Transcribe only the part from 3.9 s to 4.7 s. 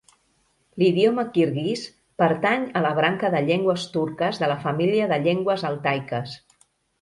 turques de la